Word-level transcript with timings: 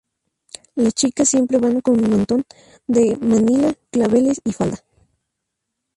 Las 0.73 0.95
chicas 0.95 1.29
siempre 1.29 1.59
van 1.59 1.79
con 1.81 2.01
mantón 2.01 2.43
de 2.87 3.17
Manila, 3.17 3.75
claveles 3.91 4.41
y 4.43 4.51
falda. 4.51 4.83